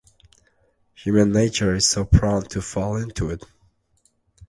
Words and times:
Human 0.95 1.31
nature 1.31 1.75
is 1.75 1.87
so 1.87 2.05
prone 2.05 2.45
to 2.45 2.61
fall 2.63 2.95
into 2.95 3.29
it! 3.29 3.43